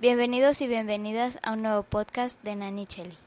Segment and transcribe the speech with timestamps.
[0.00, 3.18] Bienvenidos y bienvenidas a un nuevo podcast de Nani Cheli.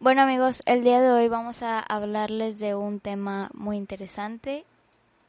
[0.00, 4.64] Bueno amigos, el día de hoy vamos a hablarles de un tema muy interesante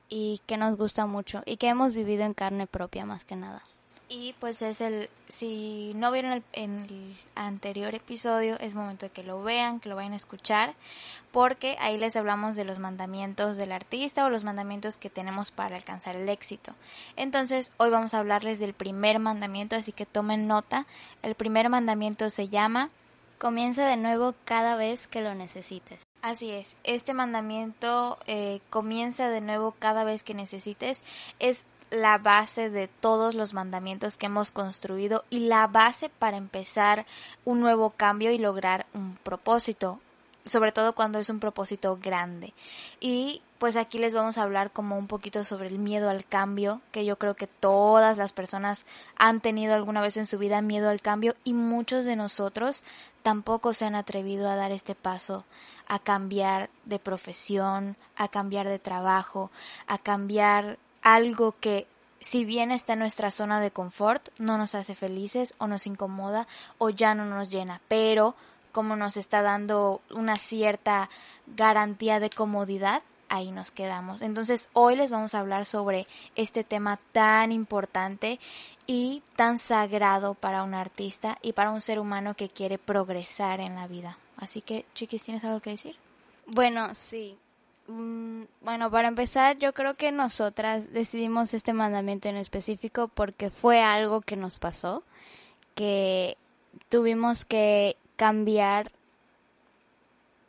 [0.09, 3.61] y que nos gusta mucho y que hemos vivido en carne propia más que nada.
[4.09, 9.21] Y pues es el, si no vieron el, el, anterior episodio, es momento de que
[9.21, 10.75] lo vean, que lo vayan a escuchar,
[11.33, 15.75] porque ahí les hablamos de los mandamientos del artista o los mandamientos que tenemos para
[15.75, 16.73] alcanzar el éxito.
[17.17, 20.87] Entonces, hoy vamos a hablarles del primer mandamiento, así que tomen nota.
[21.21, 22.89] El primer mandamiento se llama
[23.39, 25.99] Comienza de nuevo cada vez que lo necesites.
[26.21, 31.01] Así es, este mandamiento eh, comienza de nuevo cada vez que necesites.
[31.39, 37.05] Es la base de todos los mandamientos que hemos construido y la base para empezar
[37.45, 39.99] un nuevo cambio y lograr un propósito,
[40.45, 42.53] sobre todo cuando es un propósito grande.
[42.99, 46.81] Y pues aquí les vamos a hablar como un poquito sobre el miedo al cambio,
[46.91, 48.85] que yo creo que todas las personas
[49.17, 52.83] han tenido alguna vez en su vida miedo al cambio y muchos de nosotros
[53.23, 55.43] tampoco se han atrevido a dar este paso,
[55.87, 59.51] a cambiar de profesión, a cambiar de trabajo,
[59.87, 61.87] a cambiar algo que
[62.19, 66.47] si bien está en nuestra zona de confort, no nos hace felices o nos incomoda
[66.77, 68.35] o ya no nos llena, pero
[68.71, 71.09] como nos está dando una cierta
[71.47, 74.21] garantía de comodidad, ahí nos quedamos.
[74.21, 78.39] Entonces hoy les vamos a hablar sobre este tema tan importante
[78.85, 83.75] y tan sagrado para un artista y para un ser humano que quiere progresar en
[83.75, 84.17] la vida.
[84.37, 85.95] Así que, chiquis, ¿tienes algo que decir?
[86.45, 87.37] Bueno, sí.
[87.87, 93.81] Mm, bueno, para empezar, yo creo que nosotras decidimos este mandamiento en específico porque fue
[93.81, 95.03] algo que nos pasó,
[95.73, 96.37] que
[96.89, 98.91] tuvimos que cambiar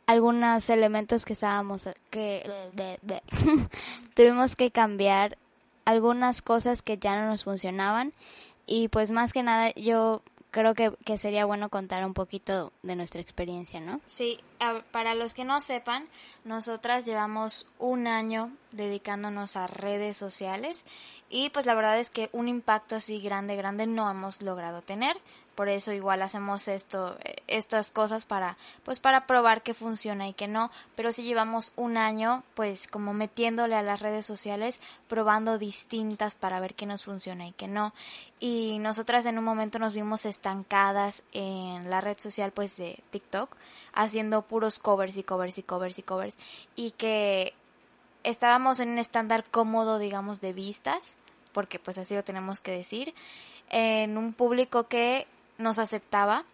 [0.05, 2.43] algunos elementos que estábamos que
[4.15, 5.37] tuvimos que cambiar
[5.85, 8.13] algunas cosas que ya no nos funcionaban
[8.65, 12.95] y pues más que nada yo creo que, que, sería bueno contar un poquito de
[12.95, 14.01] nuestra experiencia, ¿no?
[14.07, 14.39] Sí,
[14.91, 16.07] para los que no sepan,
[16.43, 20.85] nosotras llevamos un año dedicándonos a redes sociales
[21.29, 25.17] y pues la verdad es que un impacto así grande, grande no hemos logrado tener
[25.59, 28.55] por eso igual hacemos esto estas cosas para
[28.85, 30.71] pues para probar que funciona y que no.
[30.95, 36.61] Pero si llevamos un año pues como metiéndole a las redes sociales probando distintas para
[36.61, 37.93] ver qué nos funciona y qué no.
[38.39, 43.53] Y nosotras en un momento nos vimos estancadas en la red social pues de TikTok
[43.91, 46.37] haciendo puros covers y covers y covers y covers.
[46.77, 47.53] Y que
[48.23, 51.17] estábamos en un estándar cómodo digamos de vistas
[51.51, 53.13] porque pues así lo tenemos que decir
[53.69, 55.27] en un público que
[55.59, 56.45] nos aceptaba,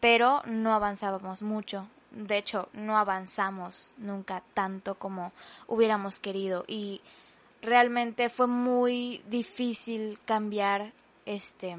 [0.00, 1.86] pero no avanzábamos mucho.
[2.10, 5.32] De hecho, no avanzamos nunca tanto como
[5.68, 7.00] hubiéramos querido y
[7.62, 10.92] realmente fue muy difícil cambiar
[11.26, 11.76] este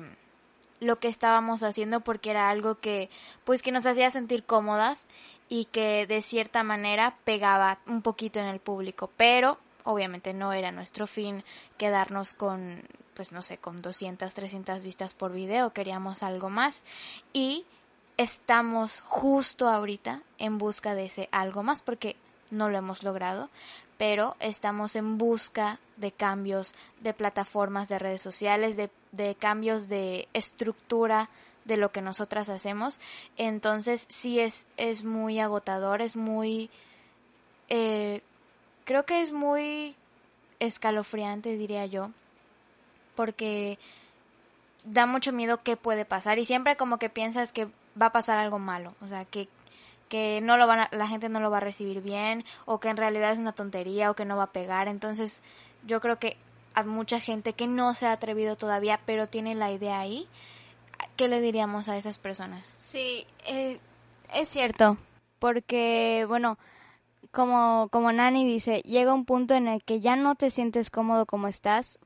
[0.81, 3.09] lo que estábamos haciendo porque era algo que
[3.44, 5.07] pues que nos hacía sentir cómodas
[5.47, 10.72] y que de cierta manera pegaba un poquito en el público, pero obviamente no era
[10.72, 11.44] nuestro fin
[11.78, 12.81] quedarnos con
[13.16, 16.84] pues no sé, con 200, 300 vistas por video, queríamos algo más
[17.34, 17.66] y
[18.18, 22.16] estamos justo ahorita en busca de ese algo más porque
[22.52, 23.50] no lo hemos logrado,
[23.98, 30.28] pero estamos en busca de cambios de plataformas de redes sociales, de, de cambios de
[30.34, 31.30] estructura
[31.64, 33.00] de lo que nosotras hacemos.
[33.38, 36.70] Entonces sí es, es muy agotador, es muy...
[37.70, 38.22] Eh,
[38.84, 39.96] creo que es muy
[40.59, 42.12] escalofriante, diría yo,
[43.16, 43.80] porque
[44.84, 47.68] da mucho miedo qué puede pasar y siempre como que piensas que
[48.00, 49.48] va a pasar algo malo, o sea, que
[50.09, 52.98] que no lo van la gente no lo va a recibir bien o que en
[52.98, 54.88] realidad es una tontería o que no va a pegar.
[54.88, 55.42] Entonces,
[55.86, 56.38] yo creo que
[56.76, 60.28] a mucha gente que no se ha atrevido todavía, pero tiene la idea ahí,
[61.16, 62.74] ¿qué le diríamos a esas personas?
[62.78, 63.80] Sí, eh,
[64.34, 64.97] es cierto,
[65.40, 66.58] porque bueno,
[67.32, 71.26] como como Nani dice, llega un punto en el que ya no te sientes cómodo
[71.26, 71.97] como estás,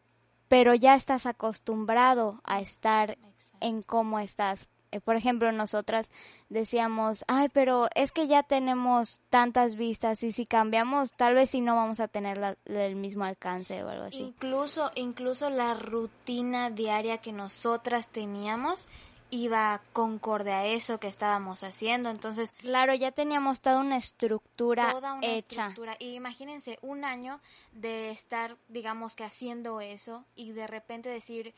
[0.50, 3.18] pero ya estás acostumbrado a estar
[3.62, 4.68] en cómo estás.
[4.92, 6.10] Eh, por ejemplo, nosotras
[6.50, 11.62] decíamos, ay, pero es que ya tenemos tantas vistas y si cambiamos, tal vez si
[11.62, 14.18] no vamos a tener el mismo alcance o algo así.
[14.18, 18.90] Incluso, incluso la rutina diaria que nosotras teníamos
[19.32, 22.10] iba concorde a eso que estábamos haciendo.
[22.10, 25.68] Entonces, claro, ya teníamos toda una estructura toda una hecha.
[25.68, 25.96] Estructura.
[26.00, 27.40] Y imagínense un año
[27.72, 31.54] de estar, digamos que haciendo eso y de repente decir,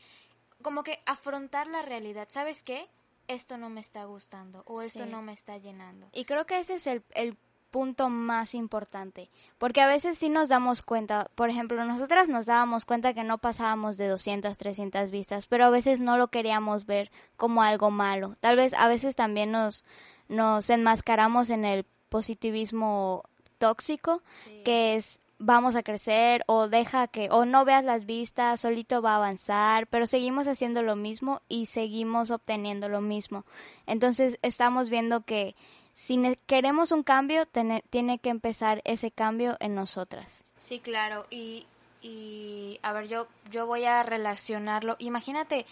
[0.62, 2.28] como que afrontar la realidad.
[2.30, 2.88] ¿Sabes qué?
[3.28, 6.08] Esto no me está gustando o esto no me está llenando.
[6.12, 7.36] Y creo que ese es el, el
[7.72, 12.84] punto más importante, porque a veces sí nos damos cuenta, por ejemplo, nosotras nos dábamos
[12.84, 17.10] cuenta que no pasábamos de 200, 300 vistas, pero a veces no lo queríamos ver
[17.36, 18.36] como algo malo.
[18.40, 19.84] Tal vez a veces también nos,
[20.28, 23.24] nos enmascaramos en el positivismo
[23.58, 24.22] tóxico,
[24.64, 29.14] que es vamos a crecer o deja que o no veas las vistas, solito va
[29.14, 33.44] a avanzar, pero seguimos haciendo lo mismo y seguimos obteniendo lo mismo.
[33.86, 35.56] Entonces estamos viendo que
[35.94, 40.42] si queremos un cambio, tiene que empezar ese cambio en nosotras.
[40.58, 41.66] Sí, claro, y,
[42.00, 44.96] y a ver, yo, yo voy a relacionarlo.
[44.98, 45.66] Imagínate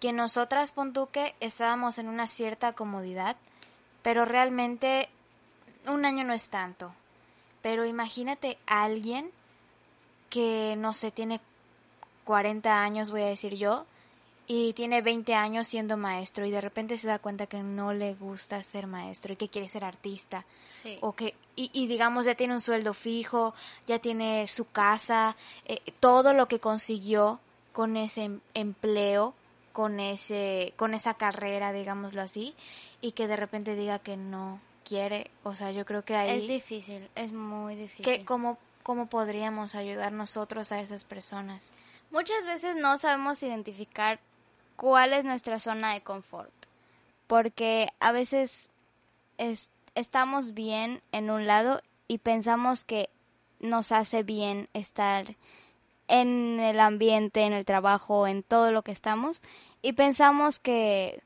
[0.00, 3.36] que nosotras, Pontuque, estábamos en una cierta comodidad,
[4.02, 5.08] pero realmente
[5.86, 6.92] un año no es tanto.
[7.62, 9.30] Pero imagínate a alguien
[10.28, 11.40] que, no sé, tiene
[12.24, 13.86] 40 años, voy a decir yo,
[14.54, 18.12] y tiene 20 años siendo maestro y de repente se da cuenta que no le
[18.12, 20.44] gusta ser maestro y que quiere ser artista.
[20.68, 20.98] Sí.
[21.00, 23.54] O que, y, digamos, ya tiene un sueldo fijo,
[23.86, 27.40] ya tiene su casa, eh, todo lo que consiguió
[27.72, 29.32] con ese em, empleo,
[29.72, 32.54] con, ese, con esa carrera, digámoslo así,
[33.00, 36.42] y que de repente diga que no, quiere, o sea, yo creo que ahí...
[36.42, 38.04] Es difícil, es muy difícil.
[38.04, 41.72] Que, ¿cómo, ¿Cómo podríamos ayudar nosotros a esas personas?
[42.10, 44.20] Muchas veces no sabemos identificar
[44.82, 46.50] cuál es nuestra zona de confort,
[47.28, 48.68] porque a veces
[49.94, 53.08] estamos bien en un lado y pensamos que
[53.60, 55.36] nos hace bien estar
[56.08, 59.40] en el ambiente, en el trabajo, en todo lo que estamos,
[59.82, 61.22] y pensamos que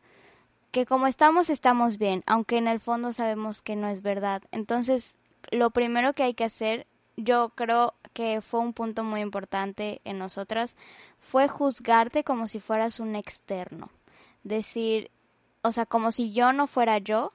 [0.70, 4.42] que como estamos, estamos bien, aunque en el fondo sabemos que no es verdad.
[4.52, 5.14] Entonces,
[5.50, 6.86] lo primero que hay que hacer,
[7.16, 10.74] yo creo que fue un punto muy importante en nosotras,
[11.20, 13.90] fue juzgarte como si fueras un externo.
[14.42, 15.10] Decir,
[15.60, 17.30] o sea, como si yo no fuera yo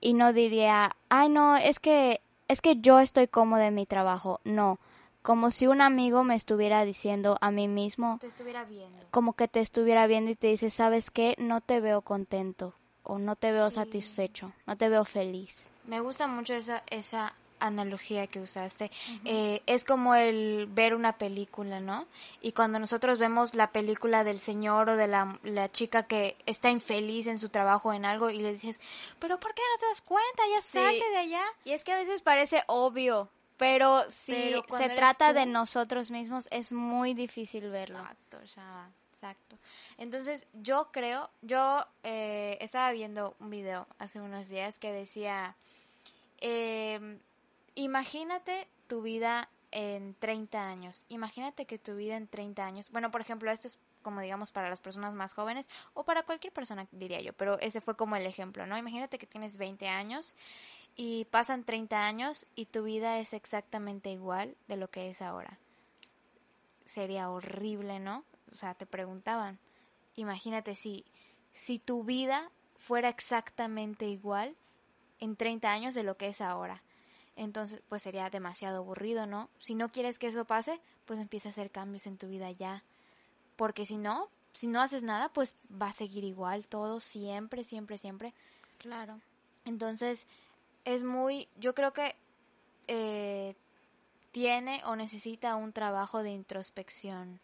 [0.00, 4.40] y no diría, ay no, es que, es que yo estoy cómodo en mi trabajo.
[4.42, 4.80] No,
[5.22, 9.06] como si un amigo me estuviera diciendo a mí mismo, te estuviera viendo.
[9.12, 11.36] como que te estuviera viendo y te dice, ¿sabes qué?
[11.38, 12.74] No te veo contento
[13.04, 15.70] o no te veo satisfecho, no te veo feliz.
[15.84, 18.90] Me gusta mucho esa, esa analogía que usaste.
[19.24, 22.06] Eh, es como el ver una película, ¿no?
[22.40, 26.70] Y cuando nosotros vemos la película del señor o de la, la chica que está
[26.70, 28.80] infeliz en su trabajo en algo y le dices,
[29.18, 30.42] pero ¿por qué no te das cuenta?
[30.54, 31.44] Ya salte de allá.
[31.64, 36.72] Y es que a veces parece obvio, pero si se trata de nosotros mismos, es
[36.72, 37.98] muy difícil verlo.
[37.98, 39.56] Exacto, ya, exacto.
[39.96, 45.56] Entonces, yo creo, yo eh, estaba viendo un video hace unos días que decía,
[46.40, 47.18] eh,
[47.76, 51.04] imagínate tu vida en 30 años.
[51.08, 54.70] Imagínate que tu vida en 30 años, bueno, por ejemplo, esto es como digamos para
[54.70, 58.24] las personas más jóvenes o para cualquier persona, diría yo, pero ese fue como el
[58.24, 58.78] ejemplo, ¿no?
[58.78, 60.36] Imagínate que tienes 20 años
[60.94, 65.58] y pasan 30 años y tu vida es exactamente igual de lo que es ahora.
[66.84, 68.24] Sería horrible, ¿no?
[68.52, 69.58] O sea, te preguntaban,
[70.14, 71.04] imagínate si,
[71.52, 74.54] si tu vida fuera exactamente igual
[75.18, 76.80] en 30 años de lo que es ahora.
[77.36, 79.50] Entonces, pues sería demasiado aburrido, ¿no?
[79.58, 82.82] Si no quieres que eso pase, pues empieza a hacer cambios en tu vida ya.
[83.56, 87.98] Porque si no, si no haces nada, pues va a seguir igual todo, siempre, siempre,
[87.98, 88.32] siempre.
[88.78, 89.20] Claro.
[89.66, 90.26] Entonces,
[90.84, 92.16] es muy, yo creo que
[92.86, 93.54] eh,
[94.32, 97.40] tiene o necesita un trabajo de introspección.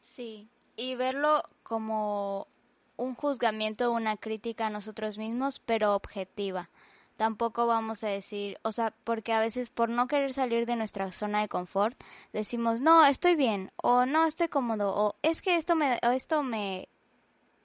[0.00, 2.48] Sí, y verlo como
[2.96, 6.68] un juzgamiento, una crítica a nosotros mismos, pero objetiva.
[7.16, 11.12] Tampoco vamos a decir, o sea, porque a veces por no querer salir de nuestra
[11.12, 11.98] zona de confort,
[12.32, 16.88] decimos, no, estoy bien, o no, estoy cómodo, o es que esto me, esto me,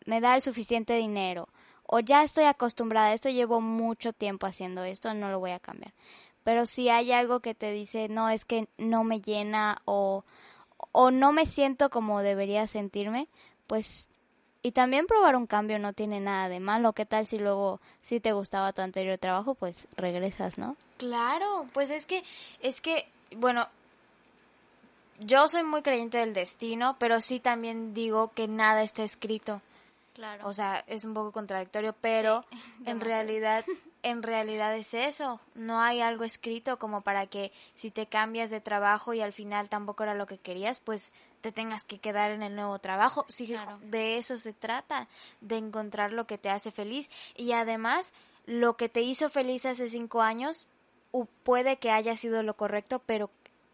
[0.05, 1.49] me da el suficiente dinero,
[1.85, 5.93] o ya estoy acostumbrada, esto llevo mucho tiempo haciendo esto, no lo voy a cambiar.
[6.43, 10.23] Pero si hay algo que te dice, no, es que no me llena o,
[10.91, 13.27] o no me siento como debería sentirme,
[13.67, 14.07] pues
[14.63, 16.93] y también probar un cambio no tiene nada de malo.
[16.93, 20.75] ¿Qué tal si luego, si te gustaba tu anterior trabajo, pues regresas, ¿no?
[20.97, 22.23] Claro, pues es que,
[22.61, 23.67] es que, bueno,
[25.19, 29.61] yo soy muy creyente del destino, pero sí también digo que nada está escrito.
[30.13, 30.47] Claro.
[30.47, 32.45] O sea, es un poco contradictorio, pero
[32.85, 33.65] en realidad
[34.03, 35.39] en realidad es eso.
[35.55, 39.69] No hay algo escrito como para que si te cambias de trabajo y al final
[39.69, 43.25] tampoco era lo que querías, pues te tengas que quedar en el nuevo trabajo.
[43.29, 45.07] Sí, de eso se trata,
[45.41, 47.09] de encontrar lo que te hace feliz.
[47.35, 48.13] Y además,
[48.45, 50.67] lo que te hizo feliz hace cinco años
[51.43, 53.29] puede que haya sido lo correcto, pero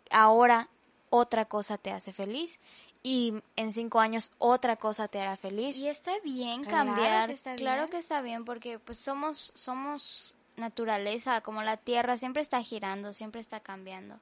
[0.09, 0.69] ahora
[1.09, 2.59] otra cosa te hace feliz
[3.03, 5.77] y en cinco años otra cosa te hará feliz.
[5.77, 11.77] Y está bien cambiar, claro que está bien, porque pues somos, somos naturaleza, como la
[11.77, 14.19] tierra, siempre está girando, siempre está cambiando.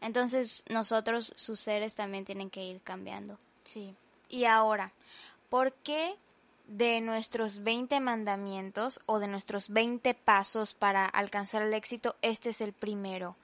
[0.00, 3.38] Entonces nosotros, sus seres, también tienen que ir cambiando.
[3.64, 3.94] Sí.
[4.28, 4.92] Y ahora,
[5.48, 6.16] ¿por qué
[6.66, 12.60] de nuestros 20 mandamientos o de nuestros 20 pasos para alcanzar el éxito, este es
[12.60, 13.36] el primero?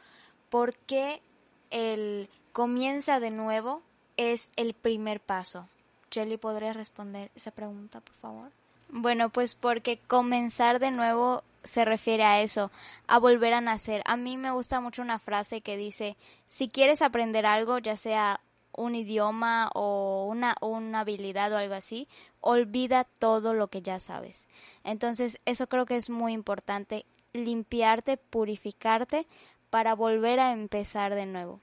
[0.51, 1.23] ¿Por qué
[1.71, 3.83] el comienza de nuevo
[4.17, 5.69] es el primer paso?
[6.11, 8.51] Jelly, ¿podrías responder esa pregunta, por favor?
[8.89, 12.71] Bueno, pues porque comenzar de nuevo se refiere a eso,
[13.07, 14.03] a volver a nacer.
[14.05, 16.17] A mí me gusta mucho una frase que dice,
[16.49, 18.41] si quieres aprender algo, ya sea
[18.75, 22.09] un idioma o una, una habilidad o algo así,
[22.41, 24.49] olvida todo lo que ya sabes.
[24.85, 29.27] Entonces, eso creo que es muy importante, limpiarte, purificarte
[29.71, 31.61] para volver a empezar de nuevo.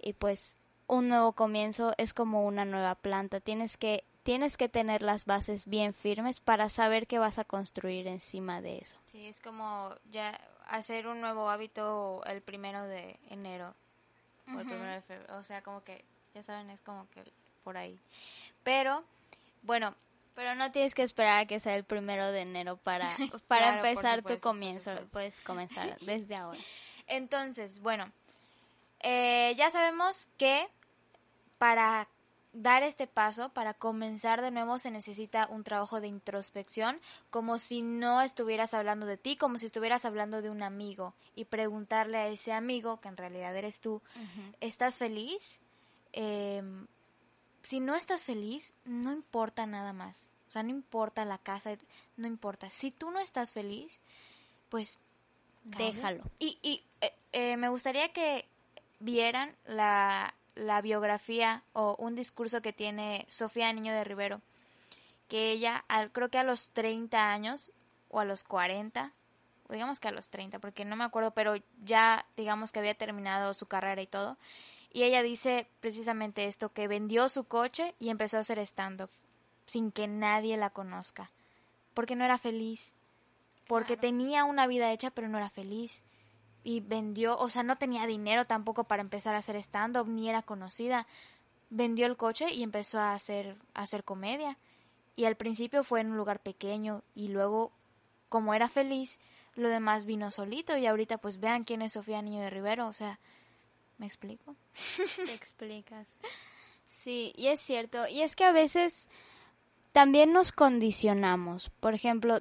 [0.00, 0.56] Y pues
[0.88, 5.64] un nuevo comienzo es como una nueva planta, tienes que tienes que tener las bases
[5.64, 8.98] bien firmes para saber qué vas a construir encima de eso.
[9.06, 13.74] Sí, es como ya hacer un nuevo hábito el primero de enero
[14.54, 16.04] o el primero de febrero, o sea, como que
[16.34, 17.22] ya saben, es como que
[17.64, 17.98] por ahí.
[18.62, 19.02] Pero,
[19.62, 19.94] bueno.
[20.34, 23.08] Pero no tienes que esperar a que sea el primero de enero para,
[23.48, 24.92] para empezar tu comienzo.
[25.10, 26.60] Puedes comenzar desde ahora.
[27.06, 28.12] Entonces, bueno,
[29.00, 30.68] eh, ya sabemos que
[31.58, 32.08] para
[32.52, 36.98] dar este paso, para comenzar de nuevo, se necesita un trabajo de introspección,
[37.30, 41.44] como si no estuvieras hablando de ti, como si estuvieras hablando de un amigo, y
[41.44, 44.02] preguntarle a ese amigo, que en realidad eres tú,
[44.60, 45.60] ¿estás feliz?
[46.12, 46.62] eh,
[47.62, 50.28] si no estás feliz, no importa nada más.
[50.48, 51.76] O sea, no importa la casa,
[52.16, 52.70] no importa.
[52.70, 54.00] Si tú no estás feliz,
[54.70, 54.98] pues
[55.64, 56.24] déjalo.
[56.38, 58.46] Y, y eh, eh, me gustaría que
[59.00, 64.40] vieran la, la biografía o un discurso que tiene Sofía Niño de Rivero,
[65.28, 67.72] que ella, al, creo que a los 30 años
[68.08, 69.12] o a los 40,
[69.68, 73.54] digamos que a los 30, porque no me acuerdo, pero ya digamos que había terminado
[73.54, 74.36] su carrera y todo,
[74.92, 79.10] y ella dice precisamente esto, que vendió su coche y empezó a hacer stand-up
[79.66, 81.30] sin que nadie la conozca,
[81.94, 82.92] porque no era feliz,
[83.66, 86.02] porque tenía una vida hecha pero no era feliz
[86.64, 90.42] y vendió, o sea, no tenía dinero tampoco para empezar a hacer stand-up, ni era
[90.42, 91.06] conocida.
[91.70, 94.58] Vendió el coche y empezó a hacer, a hacer comedia.
[95.16, 97.72] Y al principio fue en un lugar pequeño y luego,
[98.28, 99.20] como era feliz,
[99.54, 102.92] lo demás vino solito y ahorita pues vean quién es Sofía Niño de Rivero, o
[102.92, 103.18] sea,
[103.98, 104.54] ¿Me explico?
[105.16, 106.06] Te explicas.
[106.86, 108.06] Sí, y es cierto.
[108.08, 109.08] Y es que a veces
[109.92, 111.70] también nos condicionamos.
[111.80, 112.40] Por ejemplo,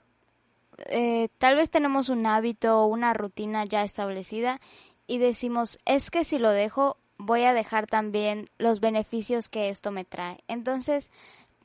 [0.86, 4.60] eh, tal vez tenemos un hábito o una rutina ya establecida
[5.07, 9.91] y decimos, es que si lo dejo, voy a dejar también los beneficios que esto
[9.91, 10.43] me trae.
[10.48, 11.12] Entonces,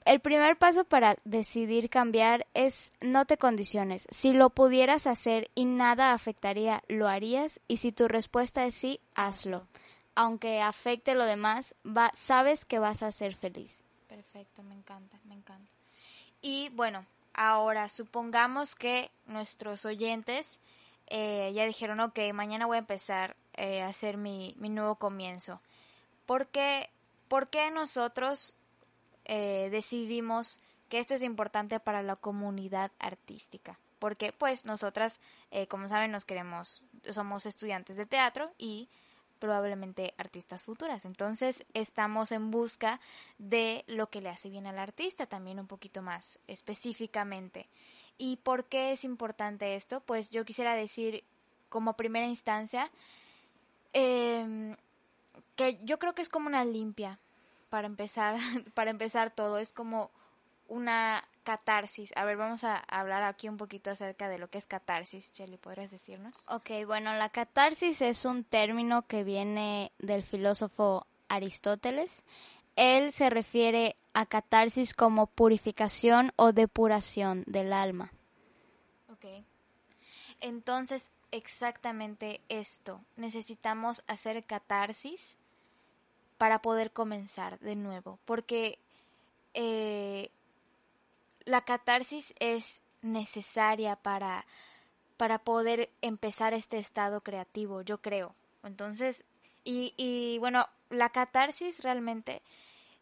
[0.05, 4.07] el primer paso para decidir cambiar es no te condiciones.
[4.11, 9.01] Si lo pudieras hacer y nada afectaría, lo harías y si tu respuesta es sí,
[9.15, 9.67] hazlo.
[10.15, 11.75] Aunque afecte lo demás,
[12.15, 13.79] sabes que vas a ser feliz.
[14.09, 15.71] Perfecto, me encanta, me encanta.
[16.43, 20.61] Y bueno, ahora supongamos que nuestros oyentes
[21.07, 25.61] eh, ya dijeron, ok, mañana voy a empezar eh, a hacer mi, mi nuevo comienzo.
[26.27, 26.91] ¿Por qué,
[27.29, 28.55] ¿Por qué nosotros
[29.25, 33.79] eh, decidimos que esto es importante para la comunidad artística.
[33.99, 35.21] Porque pues nosotras,
[35.69, 38.89] como saben, nos queremos, somos estudiantes de teatro y
[39.43, 41.05] probablemente artistas futuras.
[41.05, 43.01] Entonces estamos en busca
[43.39, 47.67] de lo que le hace bien al artista, también un poquito más específicamente.
[48.19, 49.99] ¿Y por qué es importante esto?
[49.99, 51.25] Pues yo quisiera decir
[51.71, 52.89] como primera instancia
[53.93, 54.77] em,
[55.57, 57.19] que yo creo que es como una limpia
[57.69, 58.37] para empezar,
[58.75, 60.13] para empezar todo, es como
[60.69, 62.13] una catarsis.
[62.17, 65.33] A ver, vamos a hablar aquí un poquito acerca de lo que es catarsis.
[65.33, 66.35] Shelly, ¿podrías decirnos?
[66.49, 72.23] Ok, bueno, la catarsis es un término que viene del filósofo Aristóteles.
[72.77, 78.13] Él se refiere a catarsis como purificación o depuración del alma.
[79.11, 79.27] Ok.
[80.41, 83.01] Entonces, exactamente esto.
[83.17, 85.37] Necesitamos hacer catarsis
[86.39, 88.79] para poder comenzar de nuevo, porque
[89.55, 90.31] eh,
[91.45, 94.47] la catarsis es necesaria para,
[95.17, 98.35] para poder empezar este estado creativo, yo creo.
[98.63, 99.25] Entonces,
[99.65, 102.43] y, y bueno, la catarsis realmente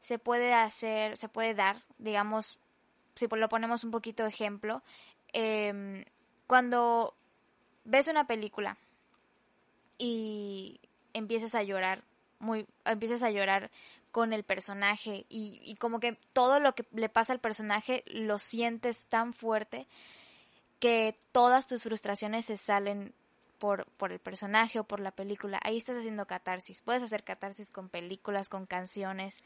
[0.00, 2.58] se puede hacer, se puede dar, digamos,
[3.14, 4.82] si lo ponemos un poquito de ejemplo,
[5.32, 6.04] em,
[6.46, 7.14] cuando
[7.84, 8.78] ves una película
[9.98, 10.80] y
[11.12, 12.02] empiezas a llorar
[12.38, 13.70] muy, empiezas a llorar
[14.10, 19.06] con el personaje y, como que todo lo que le pasa al personaje lo sientes
[19.06, 19.86] tan fuerte
[20.78, 23.14] que todas tus frustraciones se salen
[23.58, 25.60] por, por el personaje o por la película.
[25.62, 26.80] Ahí estás haciendo catarsis.
[26.80, 29.42] Puedes hacer catarsis con películas, con canciones.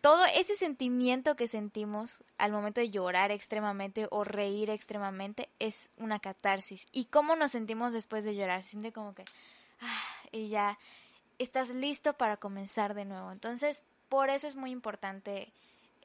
[0.00, 6.18] Todo ese sentimiento que sentimos al momento de llorar extremadamente o reír extremadamente es una
[6.18, 6.86] catarsis.
[6.90, 8.62] ¿Y cómo nos sentimos después de llorar?
[8.62, 9.24] Se siente como que...
[9.80, 10.78] Ah, y ya
[11.44, 13.32] estás listo para comenzar de nuevo.
[13.32, 15.52] Entonces, por eso es muy importante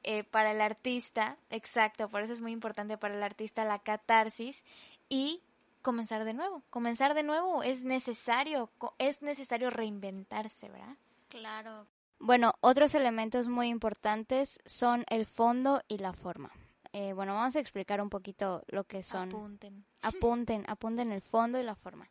[0.03, 4.63] eh, para el artista, exacto, por eso es muy importante para el artista la catarsis
[5.09, 5.41] y
[5.81, 6.63] comenzar de nuevo.
[6.69, 10.95] Comenzar de nuevo es necesario, es necesario reinventarse, ¿verdad?
[11.29, 11.87] Claro.
[12.19, 16.51] Bueno, otros elementos muy importantes son el fondo y la forma.
[16.93, 19.29] Eh, bueno, vamos a explicar un poquito lo que son.
[19.29, 19.85] Apunten.
[20.01, 22.07] Apunten, apunten el fondo y la forma.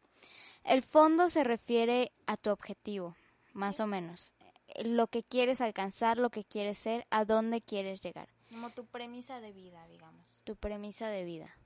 [0.64, 3.16] El fondo se refiere a tu objetivo,
[3.52, 4.34] más o menos
[4.82, 8.28] lo que quieres alcanzar, lo que quieres ser, a dónde quieres llegar.
[8.50, 10.40] Como tu premisa de vida, digamos.
[10.44, 11.56] Tu premisa de vida.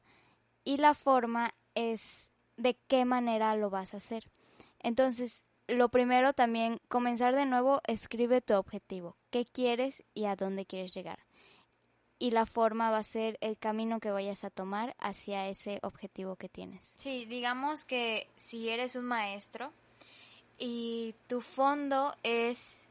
[0.65, 4.31] Y la forma es de qué manera lo vas a hacer.
[4.81, 10.67] Entonces, lo primero también, comenzar de nuevo, escribe tu objetivo, qué quieres y a dónde
[10.67, 11.19] quieres llegar.
[12.19, 16.37] Y la forma va a ser el camino que vayas a tomar hacia ese objetivo
[16.37, 16.95] que tienes.
[16.97, 19.73] Sí, digamos que si eres un maestro
[20.59, 22.89] y tu fondo es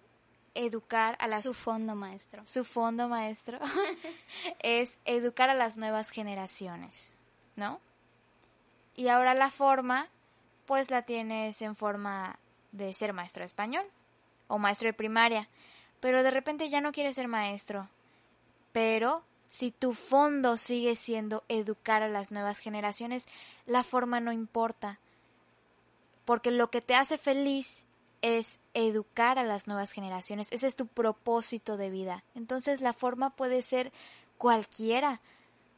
[0.55, 1.43] educar a las...
[1.43, 2.41] Su fondo maestro.
[2.45, 3.59] Su fondo maestro
[4.59, 7.13] es educar a las nuevas generaciones,
[7.55, 7.79] ¿no?
[8.95, 10.07] Y ahora la forma,
[10.65, 12.39] pues la tienes en forma
[12.71, 13.85] de ser maestro de español
[14.47, 15.47] o maestro de primaria,
[15.99, 17.87] pero de repente ya no quieres ser maestro.
[18.71, 23.27] Pero si tu fondo sigue siendo educar a las nuevas generaciones,
[23.65, 24.99] la forma no importa.
[26.25, 27.85] Porque lo que te hace feliz
[28.21, 30.51] es educar a las nuevas generaciones.
[30.51, 32.23] Ese es tu propósito de vida.
[32.35, 33.91] Entonces la forma puede ser
[34.37, 35.21] cualquiera.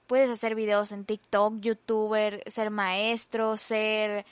[0.08, 4.25] Puedes hacer videos en TikTok, youtuber, ser maestro, ser...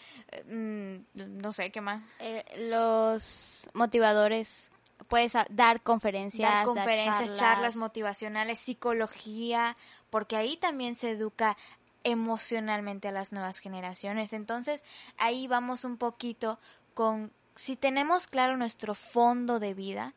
[0.49, 2.03] Mm, no sé, ¿qué más?
[2.19, 4.71] Eh, los motivadores.
[5.07, 6.51] Puedes dar conferencias.
[6.51, 9.77] Dar conferencias, charlas motivacionales, psicología,
[10.09, 11.57] porque ahí también se educa
[12.03, 14.33] emocionalmente a las nuevas generaciones.
[14.33, 14.83] Entonces
[15.17, 16.59] ahí vamos un poquito
[16.93, 20.13] con si tenemos claro nuestro fondo de vida,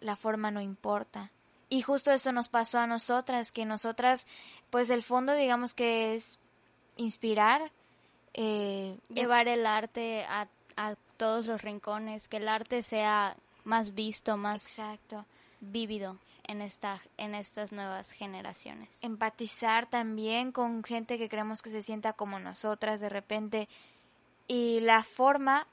[0.00, 1.30] la forma no importa.
[1.68, 4.26] Y justo eso nos pasó a nosotras, que nosotras,
[4.68, 6.38] pues el fondo digamos que es
[6.96, 7.72] inspirar.
[8.34, 10.48] Eh, Llevar el arte a,
[11.16, 15.24] todos los rincones, que el arte sea más visto, más Exacto.
[15.60, 18.88] vívido en, esta, en estas nuevas generaciones.
[19.00, 23.68] Empatizar también con gente que creemos que se sienta como nosotras de repente.
[24.48, 25.66] Y la forma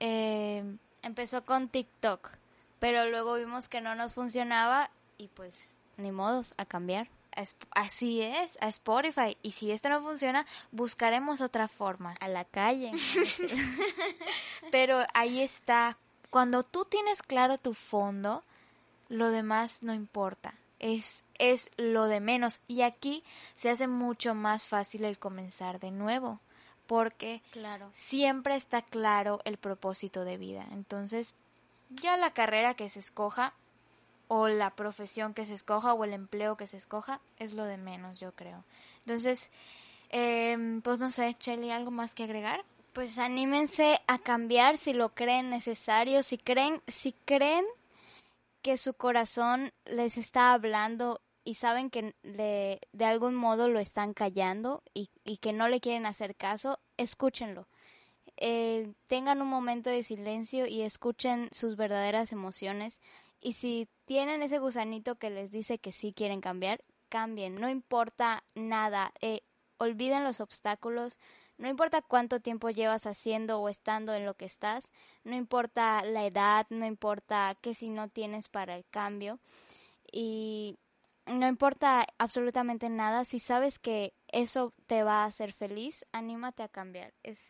[0.00, 0.64] eh,
[1.02, 2.30] empezó con TikTok,
[2.78, 7.08] pero luego vimos que no nos funcionaba y pues ni modos a cambiar.
[7.72, 9.36] Así es, a Spotify.
[9.42, 12.14] Y si esto no funciona, buscaremos otra forma.
[12.20, 12.92] A la calle.
[14.70, 15.98] Pero ahí está.
[16.36, 18.44] Cuando tú tienes claro tu fondo,
[19.08, 20.52] lo demás no importa.
[20.80, 22.60] Es, es lo de menos.
[22.68, 26.38] Y aquí se hace mucho más fácil el comenzar de nuevo
[26.86, 27.90] porque claro.
[27.94, 30.66] siempre está claro el propósito de vida.
[30.72, 31.34] Entonces,
[32.02, 33.54] ya la carrera que se escoja
[34.28, 37.78] o la profesión que se escoja o el empleo que se escoja es lo de
[37.78, 38.62] menos, yo creo.
[39.06, 39.48] Entonces,
[40.10, 42.62] eh, pues no sé, Chelly, ¿algo más que agregar?
[42.96, 47.66] Pues anímense a cambiar si lo creen necesario, si creen, si creen
[48.62, 54.82] que su corazón les está hablando y saben que de algún modo lo están callando
[54.94, 55.10] y,
[55.42, 57.68] que no le quieren hacer caso, escúchenlo.
[58.38, 62.98] Eh, tengan un momento de silencio y escuchen sus verdaderas emociones.
[63.42, 67.56] Y si tienen ese gusanito que les dice que sí quieren cambiar, cambien.
[67.56, 69.12] No importa nada.
[69.20, 69.42] Eh,
[69.76, 71.18] olviden los obstáculos.
[71.58, 74.90] No importa cuánto tiempo llevas haciendo o estando en lo que estás.
[75.24, 76.66] No importa la edad.
[76.70, 79.38] No importa qué si no tienes para el cambio.
[80.12, 80.78] Y
[81.26, 86.68] no importa absolutamente nada, si sabes que eso te va a hacer feliz, anímate a
[86.68, 87.12] cambiar.
[87.22, 87.40] Es,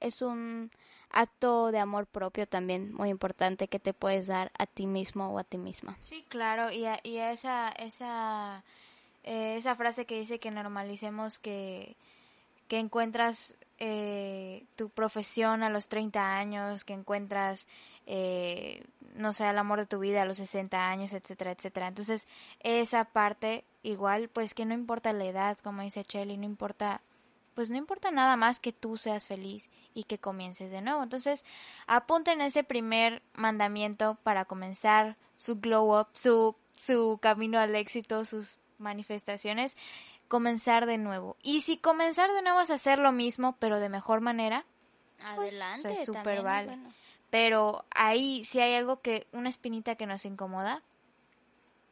[0.00, 0.70] es un
[1.10, 5.38] acto de amor propio también muy importante que te puedes dar a ti mismo o
[5.38, 5.96] a ti misma.
[6.00, 8.64] Sí, claro, y, a, y esa, esa,
[9.24, 11.96] eh, esa frase que dice que normalicemos que,
[12.68, 17.66] que encuentras eh, tu profesión a los 30 años, que encuentras
[18.06, 18.84] eh,
[19.16, 21.88] no sé, el amor de tu vida a los 60 años, etcétera, etcétera.
[21.88, 22.28] Entonces,
[22.60, 27.00] esa parte, igual, pues que no importa la edad, como dice Chelly, no importa,
[27.54, 31.02] pues no importa nada más que tú seas feliz y que comiences de nuevo.
[31.02, 31.44] Entonces,
[31.86, 38.58] apunten ese primer mandamiento para comenzar su glow up, su, su camino al éxito, sus
[38.78, 39.76] manifestaciones.
[40.28, 41.36] Comenzar de nuevo.
[41.42, 44.64] Y si comenzar de nuevo es hacer lo mismo, pero de mejor manera,
[45.18, 46.78] pues, adelante, pues, súper vale.
[47.30, 50.82] Pero ahí si hay algo que, una espinita que nos incomoda,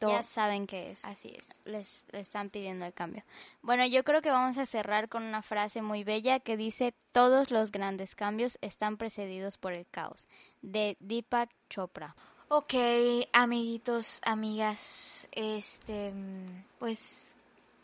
[0.01, 1.05] ya saben qué es.
[1.05, 1.49] Así es.
[1.64, 3.25] Les, están pidiendo el cambio.
[3.62, 7.51] Bueno, yo creo que vamos a cerrar con una frase muy bella que dice, todos
[7.51, 10.27] los grandes cambios están precedidos por el caos,
[10.62, 12.14] de Deepak Chopra.
[12.49, 12.75] Ok,
[13.33, 16.12] amiguitos, amigas, este,
[16.79, 17.34] pues,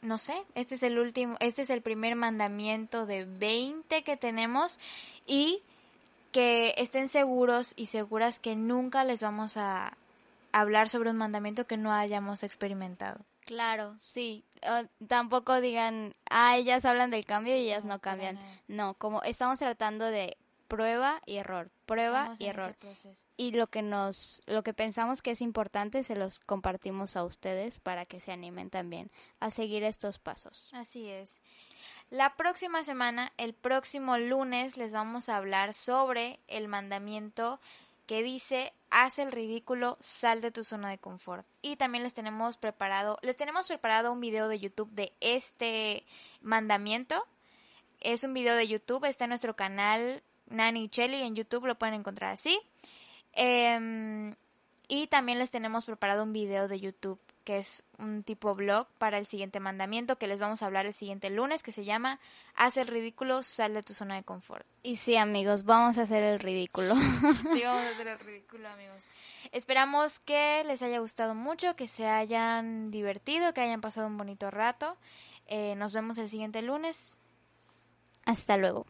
[0.02, 4.78] no sé, este es el último, este es el primer mandamiento de 20 que tenemos
[5.26, 5.62] y
[6.32, 9.96] que estén seguros y seguras que nunca les vamos a
[10.52, 13.24] hablar sobre un mandamiento que no hayamos experimentado.
[13.44, 14.44] Claro, sí.
[15.08, 18.38] tampoco digan, ah, ellas hablan del cambio y ellas no, cambian.
[18.68, 20.36] No, como estamos tratando de
[20.70, 22.76] prueba y error, prueba y error.
[23.36, 27.80] Y lo que nos, lo que pensamos que es importante se los compartimos a ustedes
[27.80, 30.70] para que se animen también a seguir estos pasos.
[30.72, 31.42] Así es.
[32.08, 37.60] La próxima semana, el próximo lunes, les vamos a hablar sobre el mandamiento
[38.06, 41.46] que dice haz el ridículo, sal de tu zona de confort.
[41.62, 46.06] Y también les tenemos preparado, les tenemos preparado un video de YouTube de este
[46.40, 47.26] mandamiento.
[48.00, 51.94] Es un video de YouTube, está en nuestro canal Nani Chelly en YouTube, lo pueden
[51.94, 52.60] encontrar así.
[53.32, 54.34] Em,
[54.88, 59.18] y también les tenemos preparado un video de YouTube que es un tipo blog para
[59.18, 62.20] el siguiente mandamiento que les vamos a hablar el siguiente lunes, que se llama
[62.54, 64.66] Haz el ridículo, sal de tu zona de confort.
[64.82, 66.94] Y sí, amigos, vamos a hacer el ridículo.
[67.52, 69.06] sí, vamos a hacer el ridículo, amigos.
[69.52, 74.50] Esperamos que les haya gustado mucho, que se hayan divertido, que hayan pasado un bonito
[74.50, 74.96] rato.
[75.46, 77.16] Eh, nos vemos el siguiente lunes.
[78.26, 78.86] Hasta luego.